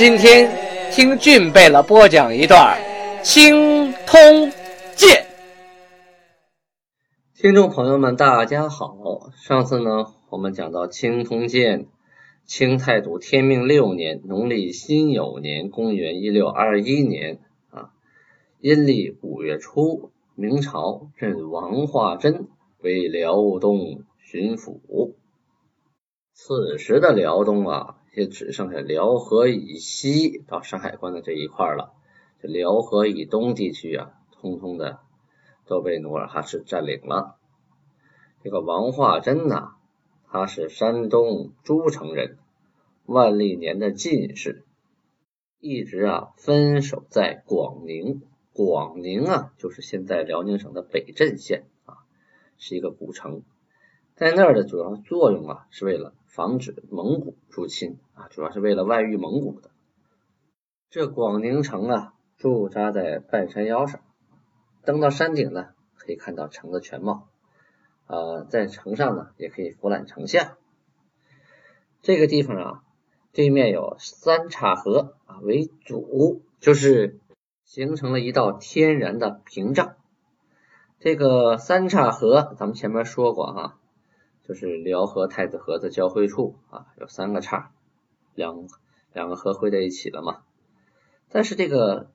[0.00, 0.50] 今天
[0.90, 2.78] 听俊贝勒播讲一段
[3.22, 4.50] 《青通
[4.96, 5.26] 剑》。
[7.34, 9.30] 听众朋友们，大家好。
[9.36, 11.86] 上次呢，我们讲到青通剑，
[12.46, 17.38] 清太祖天命六年，农历辛酉年，公元一六二一年
[17.68, 17.90] 啊，
[18.58, 25.12] 阴历五月初，明朝任王化贞为辽东巡抚。
[26.32, 27.96] 此时的辽东啊。
[28.12, 31.92] 就只剩下辽河以西到山海关的这一块了，
[32.42, 35.00] 这辽河以东地区啊，通通的
[35.66, 37.38] 都被努尔哈赤占领了。
[38.42, 39.76] 这个王化贞呐，
[40.28, 42.38] 他是山东诸城人，
[43.04, 44.64] 万历年的进士，
[45.60, 48.22] 一直啊分守在广宁。
[48.52, 51.98] 广宁啊，就是现在辽宁省的北镇县啊，
[52.58, 53.42] 是一个古城，
[54.20, 56.12] 在那儿的主要作用啊，是为了。
[56.26, 59.70] 防止蒙古入侵啊，主要是为了外御蒙古的。
[60.90, 64.02] 这广宁城啊，驻扎在半山腰上，
[64.84, 67.28] 登到山顶呢，可以看到城的全貌。
[68.06, 70.58] 呃，在城上呢，也可以俯览城下。
[72.02, 72.82] 这个地方啊，
[73.32, 77.18] 对面有三岔河啊为主，就是
[77.64, 79.96] 形成了一道天然的屏障。
[80.98, 83.78] 这个三岔河，咱们前面说过哈。
[84.50, 87.70] 就是辽河太子河的交汇处啊，有三个岔，
[88.34, 88.66] 两
[89.12, 90.42] 两个河汇在一起了嘛。
[91.28, 92.10] 但是这个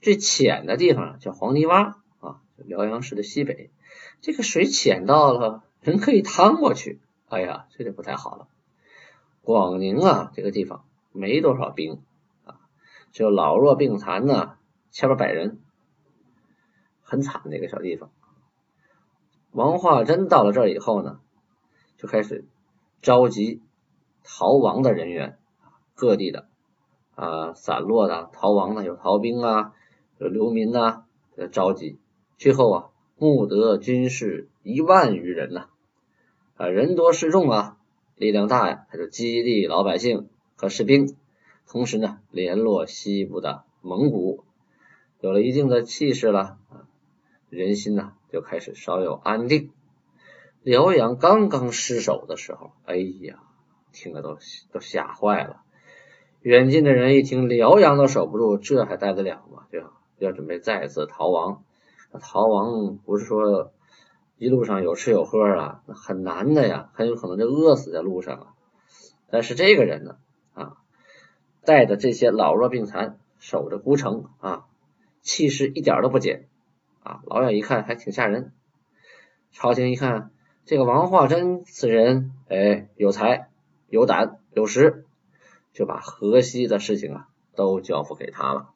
[0.00, 3.72] 最浅的地方叫黄泥洼啊，辽阳市的西北，
[4.20, 8.46] 这个水浅到了人可以趟过去，哎呀，这就不太好了。
[9.42, 12.00] 广宁啊，这个地方没多少兵
[12.44, 12.60] 啊，
[13.10, 14.58] 就老弱病残呢，
[14.92, 15.58] 千八百人，
[17.02, 18.12] 很惨的一个小地方。
[19.50, 21.18] 王化贞到了这儿以后呢。
[22.00, 22.46] 就开始
[23.02, 23.60] 召集
[24.24, 25.36] 逃亡的人员，
[25.94, 26.48] 各地的
[27.14, 29.74] 啊散落的逃亡的有逃兵啊，
[30.16, 31.04] 有流民呐，
[31.52, 31.98] 召集，
[32.38, 32.88] 最后啊
[33.18, 35.66] 募得军士一万余人呐，
[36.56, 37.76] 啊人多势众啊，
[38.16, 41.14] 力量大呀，他就激励老百姓和士兵，
[41.68, 44.42] 同时呢联络西部的蒙古，
[45.20, 46.56] 有了一定的气势了，
[47.50, 49.70] 人心呢就开始稍有安定。
[50.62, 53.40] 辽阳刚刚失守的时候，哎呀，
[53.92, 54.36] 听得都
[54.72, 55.62] 都吓坏了。
[56.42, 59.64] 远近的人一听辽阳都守不住，这还待得了吗？
[59.70, 59.92] 对吧？
[60.18, 61.64] 要准备再次逃亡。
[62.20, 63.72] 逃亡不是说
[64.36, 68.48] 一路上有吃有喝啊，那很难的呀，很有可能就饿死在路上了。
[69.30, 70.18] 但是这个人呢，
[70.52, 70.76] 啊，
[71.64, 74.66] 带着这些老弱病残，守着孤城啊，
[75.22, 76.48] 气势一点都不减
[77.02, 77.22] 啊。
[77.24, 78.52] 老远一看还挺吓人。
[79.52, 80.30] 朝廷一看。
[80.70, 83.50] 这个王化贞此人，哎，有才、
[83.88, 85.04] 有胆、有识，
[85.72, 88.70] 就把河西的事情啊都交付给他了。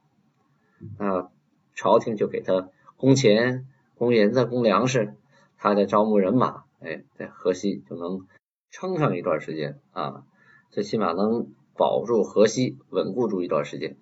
[0.99, 1.31] 那
[1.77, 5.15] 朝廷就给他工钱、工银子、工粮食，
[5.57, 8.27] 他在招募人马，哎，在河西就能
[8.73, 10.25] 撑上一段时间啊，
[10.73, 13.97] 最起码能保住河西，稳固住一段时间，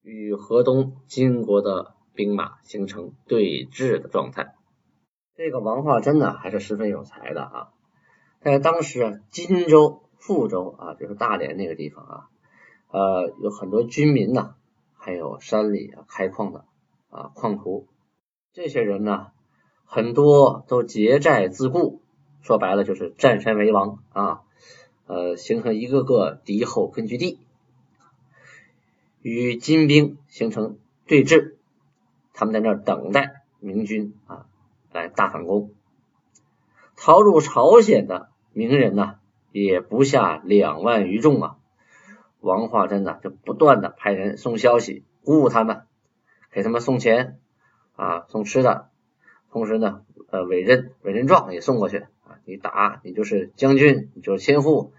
[0.00, 4.54] 与河东金国的兵马形成对峙的状态。
[5.36, 7.68] 这个王化贞呢，还是十分有才的啊。
[8.40, 12.28] 在当时啊，荆州、富州啊，就是大连那个地方啊，
[12.90, 14.54] 呃，有很多军民呐，
[14.96, 16.64] 还有山里啊开矿的
[17.10, 17.86] 啊矿徒，
[18.54, 19.26] 这些人呢，
[19.84, 22.00] 很多都结寨自固，
[22.40, 24.40] 说白了就是占山为王啊，
[25.06, 27.40] 呃，形成一个个敌后根据地，
[29.20, 31.56] 与金兵形成对峙，
[32.32, 34.46] 他们在那儿等待明军啊。
[34.96, 35.72] 来大反攻，
[36.96, 39.16] 逃入朝鲜的名人呢，
[39.52, 41.56] 也不下两万余众啊。
[42.40, 45.82] 王化贞呢，就不断的派人送消息，鼓舞他们，
[46.50, 47.38] 给他们送钱
[47.96, 48.88] 啊，送吃的，
[49.50, 52.38] 同时呢，呃，委任委任状也送过去啊。
[52.44, 54.92] 你打，你就是将军，你就是千户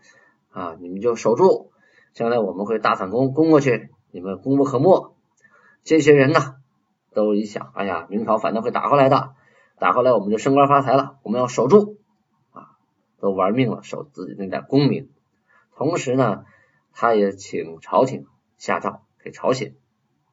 [0.52, 1.72] 啊，你们就守住，
[2.14, 5.16] 将来我们会大反攻，攻过去，你们功不可没。
[5.84, 6.56] 这些人呢，
[7.14, 9.34] 都一想，哎呀，明朝反正会打过来的。
[9.80, 11.98] 打回来我们就升官发财了，我们要守住
[12.52, 12.78] 啊，
[13.20, 15.10] 都玩命了守自己那点功名。
[15.76, 16.46] 同时呢，
[16.94, 18.26] 他也请朝廷
[18.58, 19.76] 下诏给朝鲜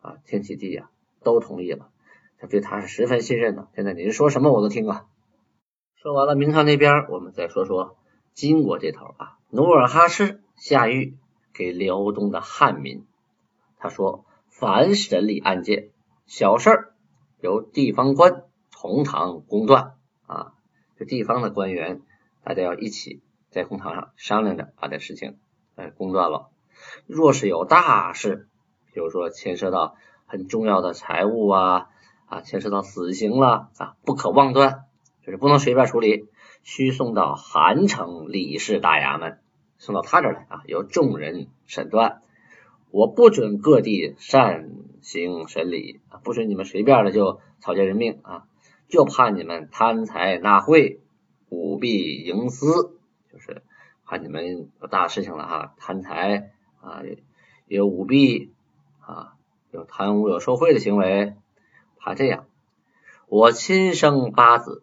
[0.00, 0.88] 啊、天启帝呀
[1.22, 1.90] 都同意了，
[2.38, 3.68] 他对他是十分信任的。
[3.74, 5.06] 现在您说什么我都听啊。
[5.94, 7.96] 说完了明朝那边，我们再说说
[8.32, 11.14] 金国这头啊，努尔哈赤下谕
[11.52, 13.06] 给辽东的汉民，
[13.78, 15.90] 他说凡审理案件
[16.24, 16.92] 小事，
[17.40, 18.44] 由地方官
[18.84, 19.94] 红堂公断
[20.26, 20.52] 啊，
[20.98, 22.02] 这地方的官员
[22.42, 25.38] 大家要一起在公堂上商量着把这事情
[25.74, 26.50] 哎公断了。
[27.06, 28.46] 若是有大事，
[28.92, 29.96] 比如说牵涉到
[30.26, 31.86] 很重要的财物啊
[32.26, 34.84] 啊，牵涉到死刑了啊，不可妄断。
[35.24, 36.28] 就是不能随便处理，
[36.62, 39.38] 需送到韩城李氏大衙门，
[39.78, 42.20] 送到他这儿来啊，由众人审断。
[42.90, 44.68] 我不准各地擅
[45.00, 48.44] 行审理啊，不准你们随便的就草菅人命啊，
[48.88, 51.00] 就怕你们贪财纳贿、
[51.48, 52.98] 舞弊营私，
[53.32, 53.62] 就是
[54.04, 56.50] 怕你们有大事情了哈，贪财
[56.80, 57.02] 啊，
[57.66, 58.52] 有舞弊
[59.00, 59.34] 啊，
[59.70, 61.34] 有贪污有受贿的行为，
[61.98, 62.46] 怕这样。
[63.28, 64.82] 我亲生八子。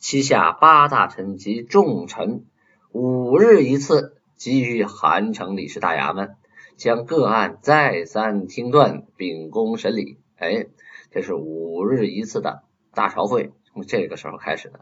[0.00, 2.44] 旗下八大臣及重臣，
[2.92, 6.36] 五日一次集于韩城李氏大衙门，
[6.76, 10.20] 将个案再三听断，秉公审理。
[10.36, 10.66] 哎，
[11.10, 12.62] 这是五日一次的
[12.94, 14.80] 大朝会，从这个时候开始的，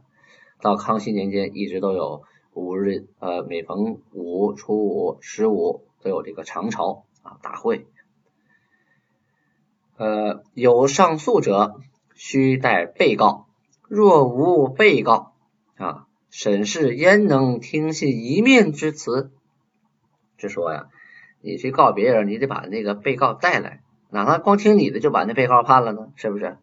[0.61, 2.23] 到康熙年间一直都有
[2.53, 7.87] 五日，呃，每逢五、初五、十五都有这个长朝啊大会。
[9.97, 11.81] 呃，有上诉者，
[12.15, 13.47] 须带被告。
[13.89, 15.33] 若无被告
[15.77, 19.31] 啊，审视焉能听信一面之词？
[20.39, 20.89] 就说呀，
[21.41, 26.13] 你去告别人，你得把那个被告带来，哪能光听你的就把那被告判了呢？
[26.17, 26.59] 是不是？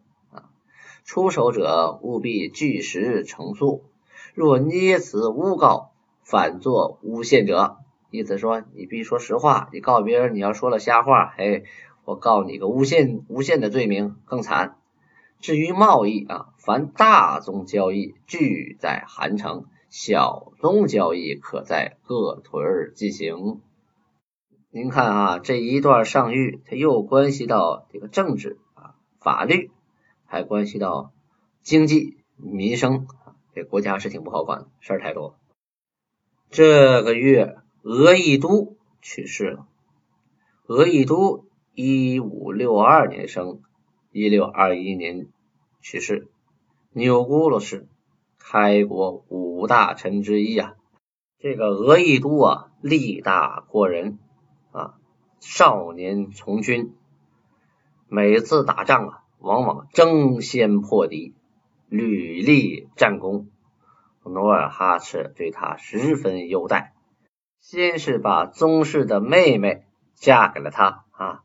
[1.04, 3.84] 出手者务必据实陈述，
[4.34, 5.92] 若捏词诬告，
[6.22, 7.76] 反作诬陷者。
[8.10, 11.64] 意思说，你必须说实话，你告别人，你要说了瞎话，哎，
[12.04, 14.76] 我告你个诬陷，诬陷的罪名更惨。
[15.40, 23.60] 至于贸易啊，凡大宗交易俱在韩城，小宗交易可在各屯进行。
[24.70, 29.70] 您看啊，这一段上谕，它又关系到这个政治啊、法律，
[30.34, 31.12] 还关系到
[31.62, 33.06] 经济民生，
[33.54, 35.38] 这国家是挺不好管，事儿太多。
[36.50, 39.68] 这个月，俄亦都去世了。
[40.66, 43.62] 俄亦都一五六二年生，
[44.10, 45.28] 一六二一年。
[45.80, 46.26] 去世，
[46.92, 47.86] 钮钴禄氏，
[48.38, 50.74] 开国五大臣之一啊。
[51.38, 54.18] 这个俄亦都啊，力大过人
[54.72, 54.94] 啊，
[55.40, 56.94] 少年从军，
[58.08, 61.34] 每次打仗啊，往往争先破敌，
[61.88, 63.48] 屡立战功。
[64.24, 66.94] 努尔哈赤对他十分优待，
[67.60, 69.84] 先是把宗室的妹妹
[70.14, 71.42] 嫁给了他啊，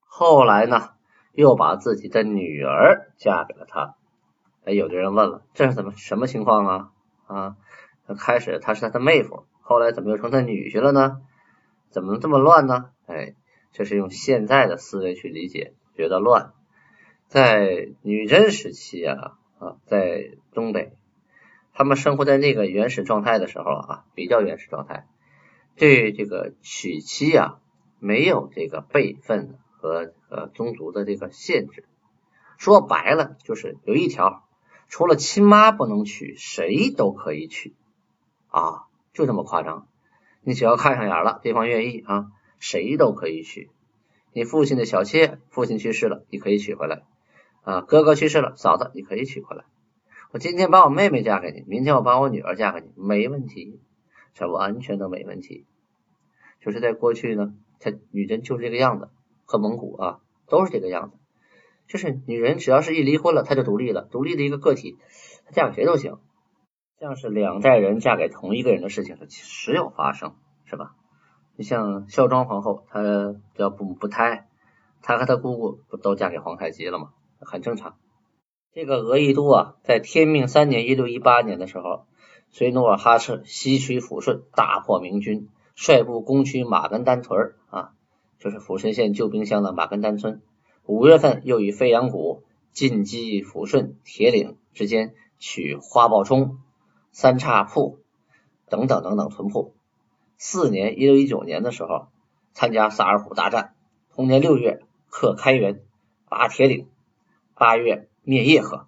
[0.00, 0.90] 后来呢？
[1.32, 3.96] 又把自己的女儿嫁给了他。
[4.64, 6.90] 哎，有的人问了，这是怎么什么情况啊？
[7.26, 7.56] 啊，
[8.16, 11.22] 开始他是他的妹夫，后来怎么又成他女婿了呢？
[11.90, 12.90] 怎么这么乱呢？
[13.06, 13.34] 哎，
[13.72, 16.52] 这是用现在的思维去理解，觉得乱。
[17.34, 20.92] 在女真时期啊啊，在东北，
[21.72, 25.08] 他们生活在那个原始状态的时候啊，比较原始状态，
[25.74, 27.58] 对这个娶妻啊，
[27.98, 29.58] 没有这个辈分。
[29.76, 31.84] 和呃宗族的这个限制，
[32.56, 34.48] 说白了就是有一条，
[34.88, 37.74] 除了亲妈不能娶，谁都可以娶
[38.48, 39.86] 啊，就这么夸张。
[40.40, 43.68] 你只要看上眼了，对方愿意啊，谁都可以娶。
[44.32, 47.02] 你父亲的小妾，父亲去世了，你可以娶回来
[47.64, 47.80] 啊。
[47.80, 49.64] 哥哥去世了，嫂子你可以娶回来。
[50.30, 53.80] 我今天把我妹妹嫁给你，明天我把我女儿嫁给你，没问题，
[54.34, 55.66] 这完全都没问题。
[56.60, 59.08] 就是在过去呢，他女真就是这个样子。
[59.46, 61.18] 和蒙古啊，都是这个样子，
[61.86, 64.96] 就是女人只要是一离婚了，她就独立了，独立的一个个体，
[65.44, 66.16] 她嫁给谁都行。
[66.98, 70.94] 像是两代人嫁给同一个人的事情，它时有发生，是吧？
[71.56, 73.02] 你像孝庄皇后，她
[73.54, 74.48] 叫不不胎，
[75.02, 77.10] 她和她姑姑不都嫁给皇太极了吗？
[77.44, 77.96] 很正常。
[78.72, 82.06] 这个俄亦都啊，在天命三年（一六一八年）的时候，
[82.50, 87.92] 随努尔哈赤西取抚顺，大破明军，率部攻取马根丹屯啊。
[88.40, 90.42] 就是抚顺县旧兵乡的马根丹村，
[90.84, 96.58] 五月份又与飞扬谷进击抚顺铁岭之间，取花豹冲、
[97.10, 98.00] 三岔铺
[98.68, 99.74] 等等等等屯铺。
[100.36, 102.08] 四年（一六一九年）的时候，
[102.52, 103.74] 参加萨尔浒大战。
[104.12, 105.80] 同年六月克开原，
[106.28, 106.88] 拔铁岭。
[107.54, 108.86] 八月灭叶赫。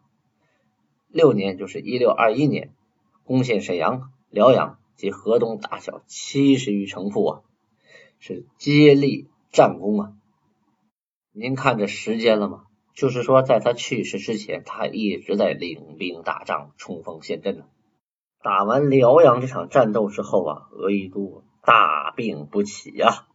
[1.08, 2.75] 六年就是一六二一年，
[3.25, 7.40] 攻陷沈阳、辽阳及河东大小七十余城铺啊，
[8.18, 9.30] 是接力。
[9.52, 10.12] 战功啊！
[11.32, 12.64] 您看这时间了吗？
[12.92, 17.64] 就是说，在他去世之前，他一直在领兵打仗，冲锋陷阵呢。
[18.42, 23.26] 打完辽阳这场战斗之后啊，额亦都大病不起呀。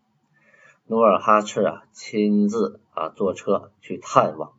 [0.85, 4.53] 努尔哈赤啊，亲自啊坐车去探望，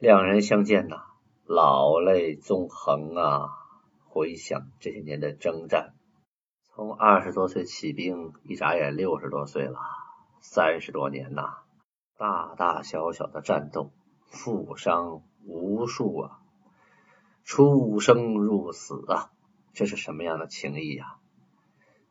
[0.00, 0.96] 两人相见呐，
[1.44, 3.50] 老泪纵横啊。
[4.08, 5.92] 回想这些年的征战，
[6.64, 9.78] 从二十多岁起兵，一眨眼六十多岁了，
[10.40, 11.58] 三十多年呐。
[12.16, 13.92] 大大小小的战斗，
[14.24, 16.38] 负伤无数啊，
[17.44, 19.30] 出生入死啊，
[19.74, 21.18] 这是什么样的情谊呀？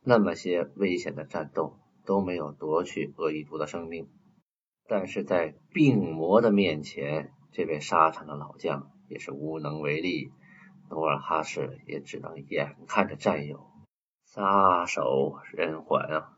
[0.03, 4.07] 那么些危险的战斗都没有夺去鄂亦都的生命，
[4.87, 10.31] 但是在病魔的面前，这位沙场的老将也是无能为力，
[10.89, 13.69] 努尔哈赤也只能眼看着战友
[14.23, 16.37] 撒手人寰啊。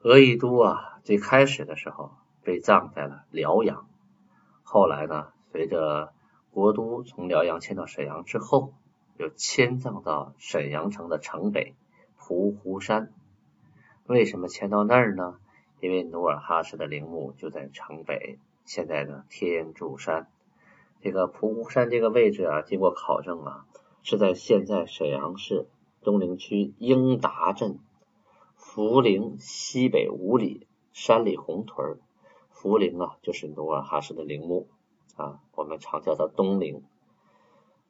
[0.00, 2.12] 鄂亦都啊，最开始的时候
[2.42, 3.88] 被葬在了辽阳，
[4.62, 6.12] 后来呢，随着
[6.50, 8.74] 国都从辽阳迁到沈阳之后，
[9.16, 11.74] 又迁葬到沈阳城的城北
[12.16, 13.12] 蒲湖山。
[14.06, 15.38] 为什么迁到那儿呢？
[15.80, 18.38] 因为努尔哈赤的陵墓就在城北，
[18.68, 20.28] 现在的天柱山。
[21.00, 23.64] 这个蒲湖山这个位置啊，经过考证啊，
[24.02, 25.70] 是在现在沈阳市
[26.02, 27.78] 东陵区英达镇。
[28.54, 31.98] 福陵西北五里山里红屯，
[32.50, 34.68] 福陵啊就是努尔哈赤的陵墓
[35.16, 36.82] 啊，我们常叫它东陵。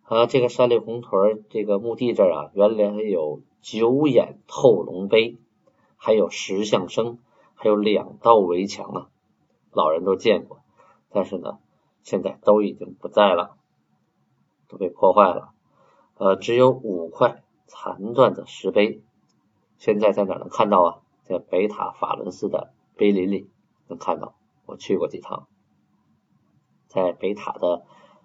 [0.05, 5.39] 啊，这个山里红屯这个墓地这儿啊，原来有九眼透龙碑，
[5.97, 7.19] 还有石像生，
[7.57, 9.09] 还有两道围墙啊，
[9.73, 10.58] 老人都见过，
[11.11, 11.59] 但是呢，
[12.03, 13.57] 现在都已经不在了，
[14.69, 15.53] 都被破坏了，
[16.17, 19.03] 呃，只有五块残断的石碑。
[19.77, 20.99] 现在在哪能看到啊？
[21.25, 23.51] 在北塔法伦寺的碑林里
[23.87, 24.35] 能看到。
[24.65, 25.47] 我去过几趟，
[26.89, 27.85] 在北塔的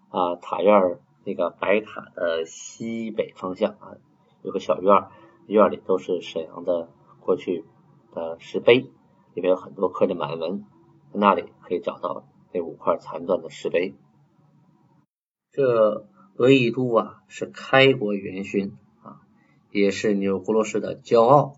[0.10, 3.96] 啊塔院那个白塔的西北方向啊，
[4.42, 5.08] 有个小院，
[5.48, 6.90] 院里都是沈阳的
[7.22, 7.66] 过去
[8.12, 8.90] 的石碑，
[9.34, 10.66] 里面有很多刻着满文，
[11.14, 13.96] 那里可以找到那五块残断的石碑。
[15.52, 19.22] 这额亦都啊，是开国元勋啊。
[19.72, 21.58] 也是钮钴禄氏的骄傲。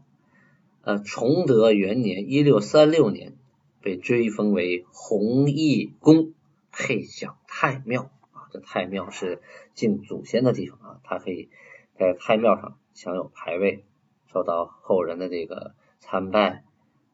[0.81, 3.35] 呃，崇德元年（一六三六年）
[3.81, 6.33] 被追封为弘毅公，
[6.71, 8.47] 配享太庙啊。
[8.51, 9.41] 这太庙是
[9.73, 11.49] 敬祖先的地方啊，他可以
[11.97, 13.83] 在太庙上享有牌位，
[14.31, 16.63] 受到后人的这个参拜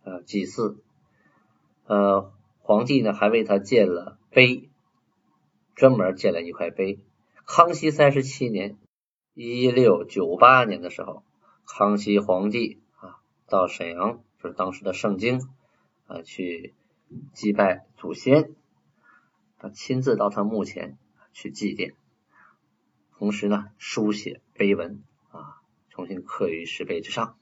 [0.03, 0.77] 呃祭祀。
[1.85, 2.31] 呃，
[2.71, 4.69] 皇帝呢还为他建了碑，
[5.75, 7.03] 专门建了一块碑。
[7.45, 8.77] 康熙三十七年。
[9.33, 11.25] 一六九八年的时候，
[11.65, 15.41] 康熙皇帝啊到沈阳，就是当时的盛京
[16.05, 16.73] 啊去
[17.33, 18.55] 祭拜祖先，
[19.57, 20.97] 他亲自到他墓前
[21.33, 21.95] 去祭奠，
[23.17, 25.59] 同时呢书写碑文啊，
[25.89, 27.37] 重新刻于石碑之上，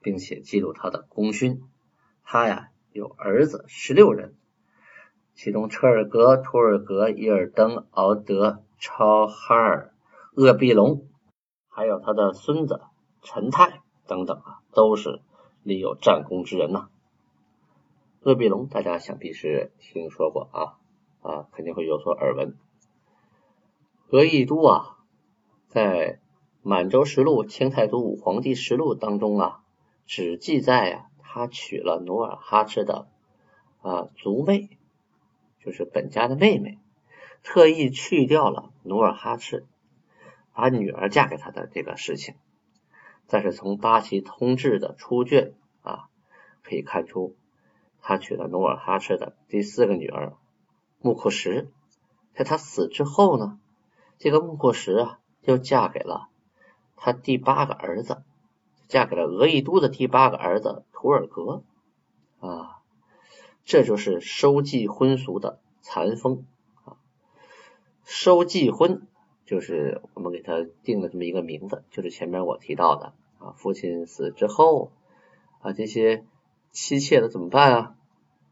[0.00, 1.62] 并且记录他的功勋。
[2.22, 4.34] 他呀有儿子十六人，
[5.34, 8.62] 其中车尔格、图尔格、伊尔登、敖德。
[8.78, 9.94] 超哈尔、
[10.34, 11.08] 鄂必隆，
[11.66, 12.82] 还有他的孙子
[13.22, 15.22] 陈泰等等啊，都是
[15.62, 16.90] 立有战功之人呐。
[18.20, 20.76] 鄂必隆大家想必是听说过啊
[21.22, 22.54] 啊，肯定会有所耳闻。
[24.10, 24.98] 额亦都啊，
[25.68, 26.12] 在
[26.60, 29.60] 《满洲实录·清太祖武皇帝实录》当中啊，
[30.04, 33.08] 只记载啊，他娶了努尔哈赤的
[33.82, 34.70] 啊族妹，
[35.62, 36.78] 就是本家的妹妹。
[37.42, 39.66] 特意去掉了努尔哈赤
[40.54, 42.36] 把女儿嫁给他的这个事情，
[43.26, 45.52] 但是从八旗通志的出卷
[45.82, 46.08] 啊
[46.62, 47.36] 可以看出，
[48.00, 50.32] 他娶了努尔哈赤的第四个女儿
[51.00, 51.68] 木库什，
[52.32, 53.60] 在他死之后呢，
[54.16, 56.30] 这个木库什啊又嫁给了
[56.96, 58.22] 他第八个儿子，
[58.88, 61.62] 嫁给了额亦都的第八个儿子图尔格
[62.40, 62.78] 啊，
[63.64, 66.44] 这就是收继婚俗的残风
[66.84, 66.96] 啊。
[68.04, 69.06] 收继婚
[69.44, 74.92] 就是我们给他定了这么一个名字，就是前面我提到的啊，父亲死之后
[75.60, 76.24] 啊，这些
[76.70, 77.94] 妻妾的怎么办啊？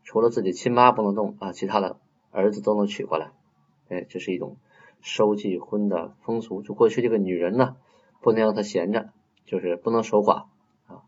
[0.03, 1.99] 除了自己亲妈不能动啊，其他的
[2.31, 3.33] 儿子都能娶过来。
[3.89, 4.57] 哎，这是一种
[5.01, 6.63] 收继婚的风俗。
[6.63, 7.77] 就过去这个女人呢，
[8.21, 9.13] 不能让她闲着，
[9.45, 10.47] 就是不能守寡
[10.87, 11.03] 啊，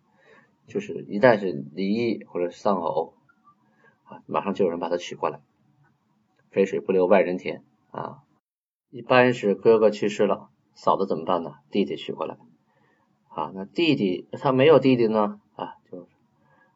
[0.66, 3.14] 就是一旦是离异或者丧偶
[4.04, 5.40] 啊，马上就有人把她娶过来。
[6.50, 8.22] 肥水不流外人田啊。
[8.90, 11.56] 一般是哥哥去世了，嫂子怎么办呢？
[11.70, 12.38] 弟弟娶过来
[13.28, 16.08] 啊，那弟弟他没有弟弟呢啊，就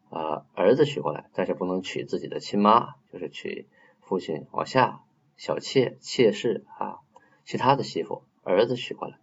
[0.09, 3.67] 啊儿子娶过来，但是不能娶自己的亲妈，就是娶
[4.01, 5.01] 父亲往下
[5.37, 6.99] 小妾、妾室啊，
[7.45, 9.17] 其他的媳妇儿子娶过来。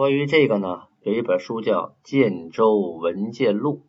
[0.00, 3.82] 关于这个呢，有一本书叫《建州文鉴录》，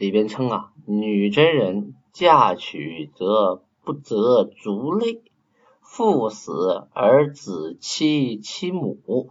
[0.00, 5.20] 里边称啊，女真人嫁娶则不择族类，
[5.80, 9.30] 父死而子妻其母。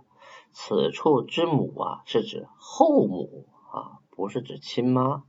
[0.51, 5.23] 此处之母啊，是指后母啊，不是指亲妈。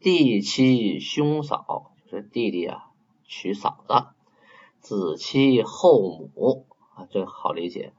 [0.00, 2.86] 弟妻兄嫂，就是弟弟啊
[3.22, 4.06] 娶嫂子。
[4.80, 7.92] 子妻后母啊，这好理解。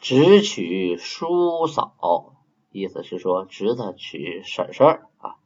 [0.00, 2.34] 只娶叔嫂，
[2.72, 4.86] 意思是说侄子娶婶婶
[5.18, 5.36] 啊，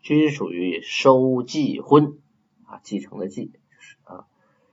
[0.00, 2.18] 均属于收继婚
[2.66, 3.52] 啊，继承的继
[4.04, 4.26] 啊，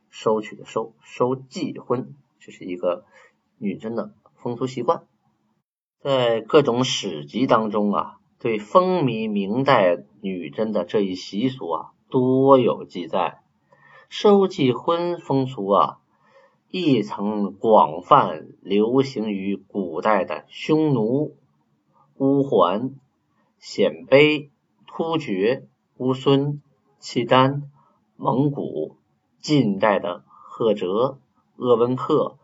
[0.10, 3.06] 收取的收，收继婚，这是一个
[3.58, 4.14] 女真的。
[4.36, 5.04] 风俗习惯，
[6.02, 13.42] 在各种史籍当中啊，对风靡明代女真的这一习俗啊，多有记载。
[14.10, 16.00] 收继婚风俗啊，
[16.76, 21.36] 亦曾广泛流行于古代的匈奴、
[22.18, 22.96] 乌桓、
[23.60, 24.50] 鲜卑、
[24.88, 26.64] 突厥、乌孙、
[26.98, 27.70] 契丹、
[28.16, 28.98] 蒙古，
[29.40, 31.20] 近代的赫哲、
[31.58, 32.40] 鄂温克、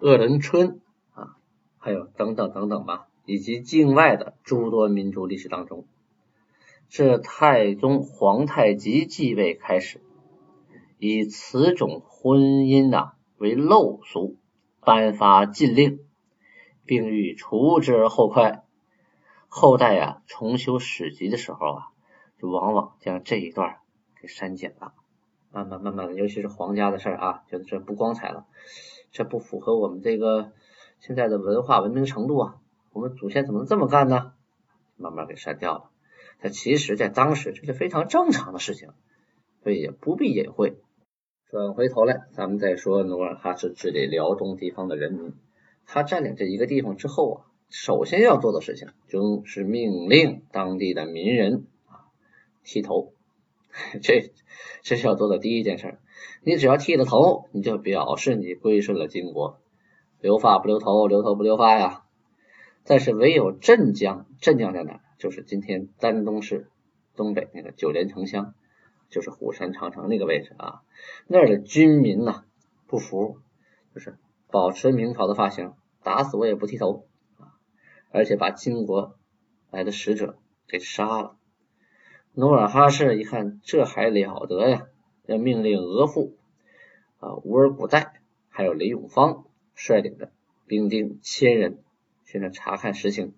[0.00, 0.80] 鄂伦春
[1.12, 1.36] 啊。
[1.78, 5.84] 还有等等等等吧，以及境外的诸多民族历史当中，
[6.88, 10.00] 自太宗皇太极继位开始，
[10.98, 14.36] 以此种婚姻呐为陋俗，
[14.80, 16.00] 颁发禁令，
[16.84, 18.64] 并欲除之而后快。
[19.48, 21.86] 后代啊重修史籍的时候啊，
[22.38, 23.78] 就往往将这一段
[24.20, 24.92] 给删减了，
[25.50, 28.44] 慢慢慢慢的，尤其是皇家的事啊，觉得这不光彩了，
[29.10, 30.52] 这不符合我们这个。
[30.98, 32.56] 现在的文化文明程度啊，
[32.92, 34.34] 我们祖先怎么能这么干呢？
[34.96, 35.90] 慢慢给删掉了。
[36.42, 38.90] 但其实，在当时这是非常正常的事情，
[39.62, 40.76] 所以也不必隐晦。
[41.50, 45.32] 转回头来，咱们再说努尔哈赤治理辽东地方的人民。
[45.84, 52.06] 他占领这一个地方之后啊，首先要做的事情就是命令当地的民人啊
[52.62, 53.14] 剃头。
[54.00, 54.30] 这
[54.82, 55.98] 这是要做的第一件事。
[56.44, 59.58] 你只要剃了头，你就表示你归顺了金国。
[60.20, 62.04] 留发不留头，留头不留发呀。
[62.84, 65.00] 但是唯有镇江，镇江在哪？
[65.18, 66.68] 就是今天丹东市
[67.16, 68.54] 东北那个九连城乡，
[69.10, 70.80] 就是虎山长城那个位置啊。
[71.26, 72.44] 那儿的军民呐
[72.86, 73.38] 不服，
[73.94, 74.16] 就是
[74.50, 77.60] 保持明朝的发型，打死我也不剃头啊！
[78.10, 79.18] 而且把金国
[79.70, 81.36] 来的使者给杀了。
[82.32, 84.86] 努尔哈赤一看这还了得呀，
[85.26, 86.32] 要命令额驸
[87.18, 88.14] 啊乌尔古代
[88.48, 89.44] 还有李永芳。
[89.76, 90.30] 率领的
[90.66, 91.78] 兵丁千人
[92.26, 93.32] 去那查看实情，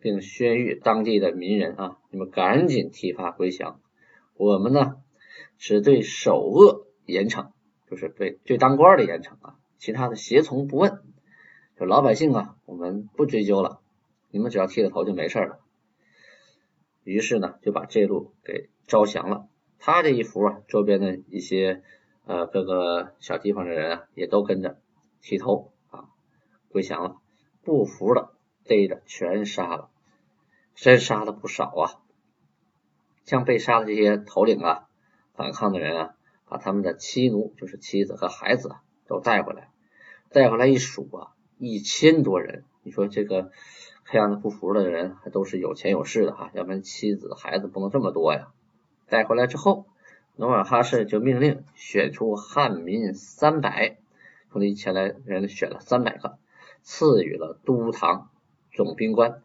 [0.00, 3.78] 并宣谕当地的民人啊，你们赶紧剃发归降。
[4.42, 4.96] 我们呢，
[5.56, 7.52] 只对首恶严惩，
[7.88, 11.00] 就是对对当官的严惩啊，其他的胁从不问。
[11.78, 13.80] 就老百姓啊，我们不追究了，
[14.32, 15.60] 你们只要剃了头就没事了。
[17.04, 19.46] 于是呢，就把这路给招降了。
[19.78, 21.84] 他这一服啊，周边的一些
[22.26, 24.80] 呃各个小地方的人啊，也都跟着。
[25.20, 26.08] 剃头啊，
[26.68, 27.20] 归降了，
[27.62, 28.32] 不服的
[28.64, 29.88] 逮着全杀了，
[30.74, 32.01] 真杀了不少啊！
[33.24, 34.88] 像被杀的这些头领啊，
[35.34, 36.14] 反抗的人啊，
[36.46, 38.74] 把他们的妻奴，就是妻子和孩子
[39.06, 39.68] 都带回来，
[40.30, 42.64] 带回来一数啊，一千多人。
[42.82, 43.50] 你说这个
[44.04, 48.48] 看样子不服的人还都是有钱有势的哈，要不然妻子孩子不能这么多呀。
[49.08, 49.86] 带回来之后，
[50.36, 53.98] 努尔哈赤就命令选出汉民三百。
[54.50, 56.38] 从这前来人选了三百个，
[56.82, 58.28] 赐予了都堂
[58.72, 59.42] 总兵官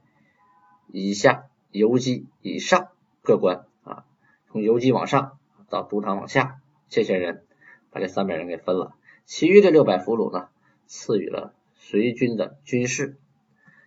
[0.91, 2.86] 以下游击以上
[3.27, 4.05] 各官啊，
[4.47, 5.37] 从游击往上
[5.69, 7.43] 到都堂往下，这些人
[7.91, 8.93] 把这三百人给分了，
[9.25, 10.47] 其余的六百俘虏呢，
[10.85, 13.17] 赐予了随军的军士。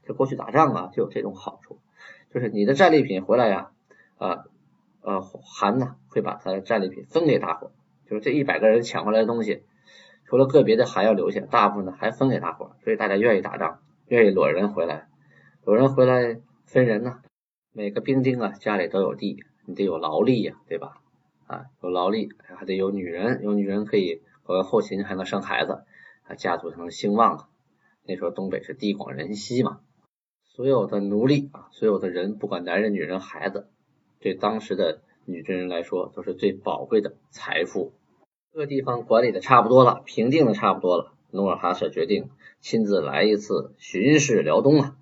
[0.06, 1.78] 就过去打仗啊，就有这种好处，
[2.34, 3.70] 就是你的战利品回来呀，
[4.18, 4.44] 啊
[5.00, 7.72] 呃韩呢会把他的战利品分给大伙，
[8.06, 9.62] 就是这一百个人抢回来的东西。
[10.26, 15.08] 除了个别的还要留下，大部分呢还分给大伙，所以大家愿意打仗，愿意裸人回来，
[15.64, 17.22] 裸人回来分人呢。
[17.72, 21.00] 每个兵丁啊家里都有地，你得有劳力呀，对吧？
[21.46, 25.84] 啊，有劳力还得有女人，有女人可以搞个后勤，还能生孩子，
[26.24, 27.48] 啊，家族才能兴旺啊。
[28.04, 29.80] 那时候东北是地广人稀嘛，
[30.44, 33.68] 所有的奴隶啊，所有的人，不管男人、女人、孩子，
[34.18, 37.92] 对当时的女真人来说都是最宝贵的财富。
[38.52, 42.30] 各地方管理的差不多了，平定的差不多了，努尔哈赤决定
[42.60, 44.96] 亲自来一次巡视辽东啊。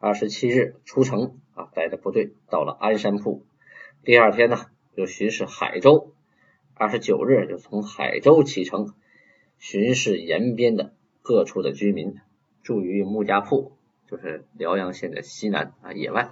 [0.00, 3.44] 二十七日出城啊，带着部队到了安山铺，
[4.04, 6.12] 第二天呢，又巡视海州，
[6.74, 8.94] 二十九日就从海州启程，
[9.58, 12.16] 巡视沿边的各处的居民，
[12.62, 13.76] 住于木家铺，
[14.08, 16.30] 就是辽阳县的西南啊野外。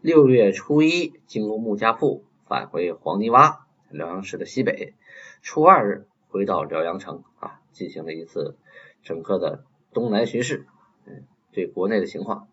[0.00, 3.58] 六月初一经过木家铺，返回黄泥洼，
[3.90, 4.94] 辽阳市的西北。
[5.42, 8.56] 初二日回到辽阳城啊，进行了一次
[9.02, 10.66] 整个的东南巡视，
[11.06, 12.48] 嗯，对国内的情况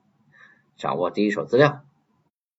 [0.77, 1.83] 掌握第一手资料。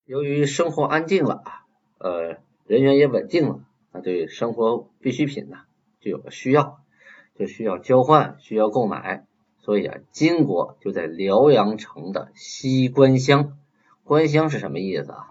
[0.06, 1.64] 由于生活安定了啊，
[1.96, 2.36] 呃，
[2.66, 5.60] 人员也稳定了，那对生活必需品呢
[5.98, 6.82] 就有了需要，
[7.38, 9.24] 就需要交换，需要购买，
[9.60, 13.56] 所以啊，金国就在辽阳城的西关乡。
[14.02, 15.30] 关乡是什么意思啊？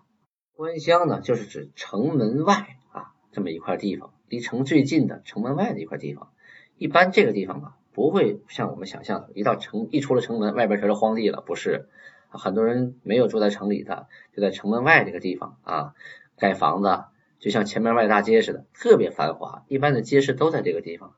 [0.55, 6.31] 关乡呢，就是指城门外啊这么一块地方，离城最近的城门外的一块地方。
[6.79, 11.89] 一般这个地方啊，不会像我们想象的，一到城一出了城门，外边全是荒地了，不是？
[12.37, 15.93] 很多人没有住在城里的，就在城门外这个地方啊
[16.37, 17.05] 盖房子，
[17.39, 19.63] 就像前门外大街似的，特别繁华。
[19.67, 21.15] 一般的街市都在这个地方。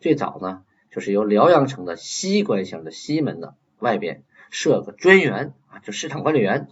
[0.00, 6.68] 最早呢，就是由辽阳城的西关乡的西门的外边设个专员啊，就市场管理员。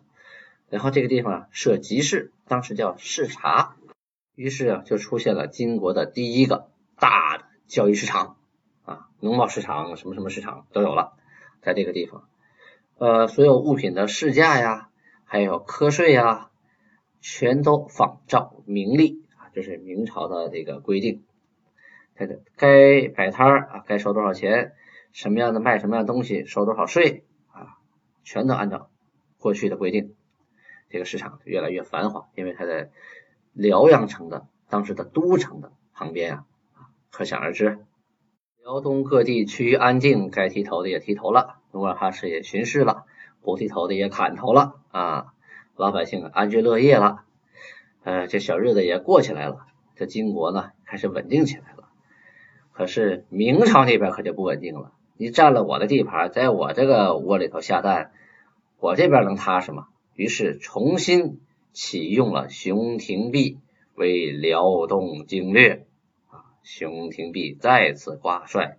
[0.69, 3.77] 然后这个地方设集市，当时叫市察，
[4.35, 8.37] 于是啊就出现了金国的第一个大的交易市场
[8.85, 11.13] 啊，农贸市场什么什么市场都有了，
[11.63, 12.29] 在这个地方，
[12.99, 14.89] 呃，所有物品的市价呀，
[15.25, 16.51] 还有科税呀，
[17.21, 21.23] 全都仿照明例啊，这是明朝的这个规定，
[22.15, 24.73] 它的该摆摊儿啊，该收多少钱，
[25.13, 27.77] 什么样的卖什么样的东西，收多少税啊，
[28.25, 28.89] 全都按照
[29.39, 30.15] 过去的规定。
[30.89, 32.91] 这个市场越来越繁华，因为它在
[33.53, 36.47] 辽阳城的当时的都城的旁边啊，
[37.11, 37.85] 可想而知。
[38.67, 43.05] 辽东各地趋于安静，该剃头的也剃头了，努尔哈赤也巡视了，
[43.41, 45.27] 不剃头的也砍头了啊，
[45.77, 47.21] 老百姓安居乐业了，
[48.03, 51.85] 呃，这小日子也过起来了，这金国呢开始稳定起来了。
[52.73, 58.11] 可是明朝那边可就不稳定了，你占了我的地盘，在我这个窝里头下蛋，
[58.81, 59.87] 我这边能踏实吗？
[60.17, 61.39] 于是重新
[61.73, 63.61] 启用了熊廷弼
[63.95, 65.86] 为辽东经略，
[66.67, 68.79] 熊廷弼再次挂帅，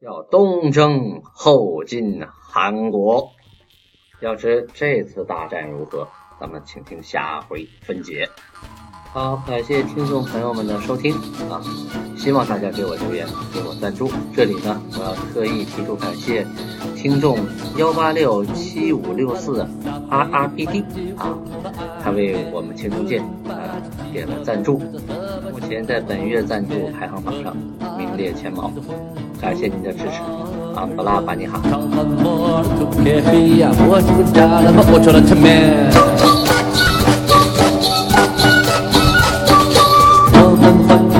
[0.00, 3.30] 要东征后进韩国。
[4.20, 6.08] 要知这次大战如何，
[6.40, 8.28] 咱们请听下回分解。
[9.12, 11.14] 好，感谢听众朋友们的收听
[11.48, 11.62] 啊！
[12.28, 14.10] 希望大家给我留言，给我赞助。
[14.36, 16.46] 这里呢，我要特意提出感谢
[16.94, 17.38] 听众
[17.78, 19.66] 幺八六七五六四
[20.10, 20.84] R R B D
[21.16, 21.32] 啊，
[22.04, 23.80] 他为我们青铜剑啊
[24.12, 24.76] 点了赞助，
[25.50, 27.56] 目前在本月赞助排行榜上
[27.96, 28.70] 名列前茅，
[29.40, 30.20] 感谢您的支持
[30.76, 30.86] 啊！
[30.94, 31.62] 布拉巴尼哈。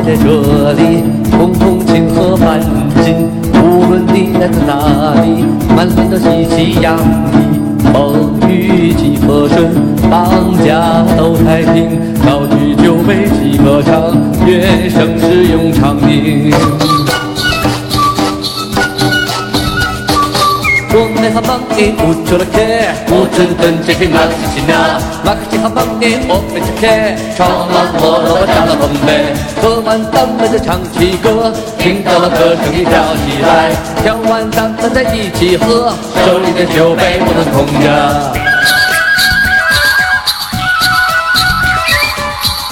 [0.08, 1.04] 在这里，
[1.36, 2.58] 共同庆贺欢
[3.04, 3.28] 庆。
[3.62, 5.44] 无论你来自哪里，
[5.76, 7.92] 满脸都喜气洋溢。
[7.92, 9.68] 风雨几何顺，
[10.10, 12.00] 当家都太平。
[12.24, 14.16] 高举酒杯齐歌唱，
[14.46, 16.54] 愿盛世永长宁。
[21.46, 26.16] חמתי וצ'ורקה וצ'ורקן צ'פי מרצי שינה מקצי חמתי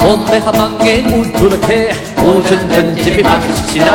[0.09, 1.75] 我备好满眼五斗的酒，
[2.23, 3.87] 五寸寸金杯满口是喜酒。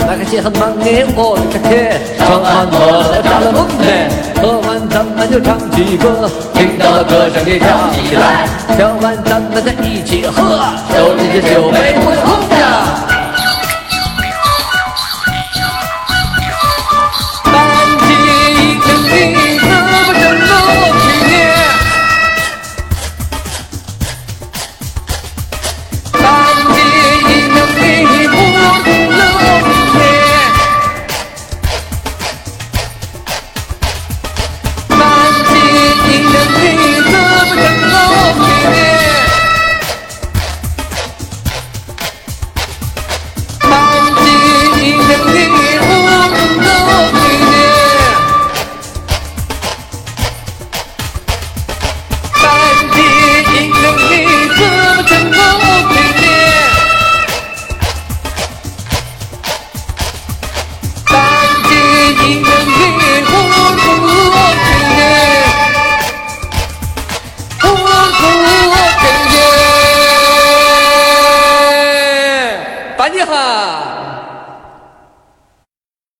[0.00, 1.70] 打开酒好满眼我的酒，
[2.18, 4.10] 尝完我加了木醉，
[4.42, 8.48] 喝完咱们就唱起歌，听到了歌声的响起来。
[8.76, 10.58] 喝完咱们再一起喝，
[10.90, 13.09] 手里这酒杯不能空的。